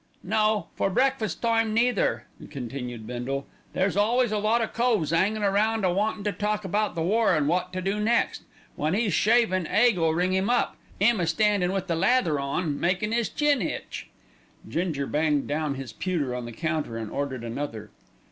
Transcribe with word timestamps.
"No; 0.23 0.65
nor 0.79 0.89
breakfast 0.89 1.43
time 1.43 1.75
neither," 1.75 2.23
continued 2.49 3.05
Bindle. 3.05 3.45
"There's 3.73 3.95
always 3.95 4.31
a 4.31 4.39
lot 4.39 4.59
o' 4.63 4.67
coves 4.67 5.13
'angin' 5.13 5.43
round 5.43 5.85
a 5.85 5.93
wantin' 5.93 6.23
to 6.23 6.31
talk 6.31 6.65
about 6.65 6.95
the 6.95 7.03
war 7.03 7.35
an' 7.35 7.45
wot 7.45 7.71
to 7.73 7.83
do 7.83 7.99
next. 7.99 8.41
When 8.75 8.95
'e's 8.95 9.13
shavin' 9.13 9.65
Haig'll 9.65 10.15
ring 10.15 10.33
'im 10.33 10.49
up, 10.49 10.75
'im 10.99 11.19
a 11.19 11.27
standin' 11.27 11.71
with 11.71 11.85
the 11.85 11.95
lather 11.95 12.39
on, 12.39 12.79
makin' 12.79 13.13
'is 13.13 13.29
chin 13.29 13.61
'itch." 13.61 14.07
Ginger 14.67 15.05
banged 15.05 15.45
down 15.47 15.75
his 15.75 15.93
pewter 15.93 16.33
on 16.33 16.45
the 16.45 16.51
counter 16.51 16.97
and 16.97 17.11
ordered 17.11 17.43
another. 17.43 17.91